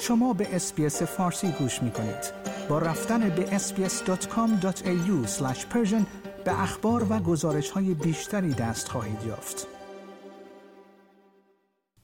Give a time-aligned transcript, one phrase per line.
[0.00, 2.32] شما به اسپیس فارسی گوش می کنید.
[2.68, 5.26] با رفتن به sbs.com.au
[6.44, 9.66] به اخبار و گزارش های بیشتری دست خواهید یافت.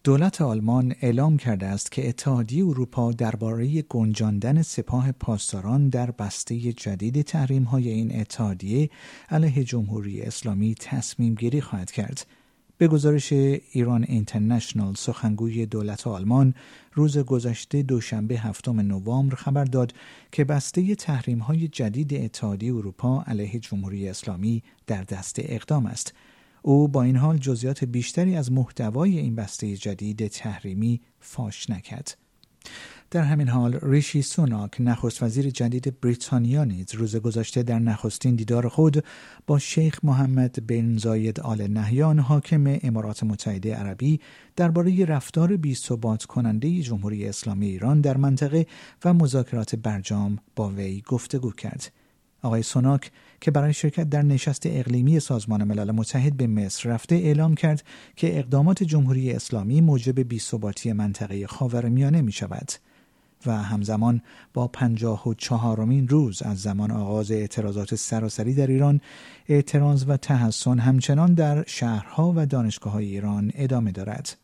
[0.05, 7.23] دولت آلمان اعلام کرده است که اتحادیه اروپا درباره گنجاندن سپاه پاسداران در بسته جدید
[7.23, 8.91] تحریم های این اتحادیه
[9.31, 12.27] علیه جمهوری اسلامی تصمیم گیری خواهد کرد.
[12.83, 16.55] به گزارش ایران اینترنشنال سخنگوی دولت آلمان
[16.95, 19.95] روز گذشته دوشنبه هفتم نوامبر خبر داد
[20.33, 26.15] که بسته تحریم های جدید اتحادیه اروپا علیه جمهوری اسلامی در دست اقدام است.
[26.63, 32.17] او با این حال جزئیات بیشتری از محتوای این بسته جدید تحریمی فاش نکرد.
[33.13, 38.69] در همین حال ریشی سوناک نخست وزیر جدید بریتانیا نیز روز گذشته در نخستین دیدار
[38.69, 39.05] خود
[39.47, 44.21] با شیخ محمد بن زاید آل نهیان حاکم امارات متحده عربی
[44.57, 48.67] درباره رفتار بی ثبات کننده جمهوری اسلامی ایران در منطقه
[49.05, 51.93] و مذاکرات برجام با وی گفتگو کرد.
[52.43, 57.55] آقای سوناک که برای شرکت در نشست اقلیمی سازمان ملل متحد به مصر رفته اعلام
[57.55, 57.85] کرد
[58.17, 62.73] که اقدامات جمهوری اسلامی موجب بیثباتی منطقه خاورمیانه می شود.
[63.47, 64.23] و همزمان
[64.55, 69.01] با پنجاه و چهارمین روز از زمان آغاز اعتراضات سراسری در ایران
[69.49, 74.37] اعتراض و تحسن همچنان در شهرها و دانشگاه های ایران ادامه دارد.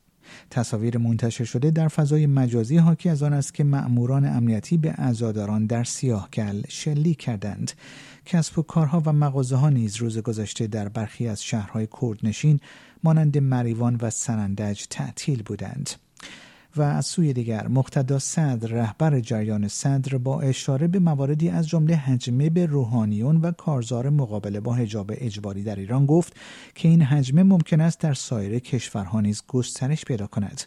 [0.51, 5.67] تصاویر منتشر شده در فضای مجازی حاکی از آن است که مأموران امنیتی به عزاداران
[5.67, 7.73] در سیاهگل شلیک کردند
[8.25, 12.61] کسب و کارها و مغازه ها نیز روز گذشته در برخی از شهرهای کردنشین
[13.05, 15.91] مانند مریوان و سنندج تعطیل بودند
[16.79, 21.97] و از سوی دیگر مقتدا صدر رهبر جریان صدر با اشاره به مواردی از جمله
[21.97, 26.37] حجمه به روحانیون و کارزار مقابله با حجاب اجباری در ایران گفت
[26.75, 30.63] که این حجمه ممکن است در سایر کشورها نیز گسترش پیدا کند.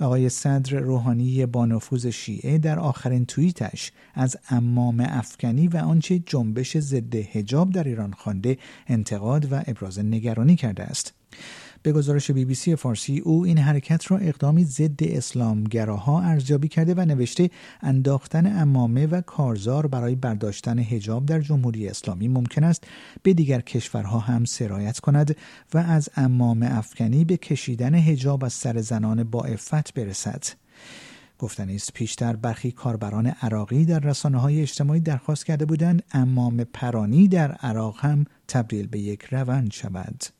[0.00, 6.78] آقای صدر روحانی با نفوذ شیعه در آخرین توییتش از امام افغانی و آنچه جنبش
[6.78, 11.14] ضد حجاب در ایران خوانده انتقاد و ابراز نگرانی کرده است.
[11.82, 16.94] به گزارش بی بی سی فارسی او این حرکت را اقدامی ضد اسلامگراها ارزیابی کرده
[16.94, 22.84] و نوشته انداختن امامه و کارزار برای برداشتن هجاب در جمهوری اسلامی ممکن است
[23.22, 25.36] به دیگر کشورها هم سرایت کند
[25.74, 30.44] و از امام افکنی به کشیدن هجاب از سر زنان با افت برسد.
[31.38, 37.28] گفتنی است پیشتر برخی کاربران عراقی در رسانه های اجتماعی درخواست کرده بودند امام پرانی
[37.28, 40.39] در عراق هم تبدیل به یک روند شود.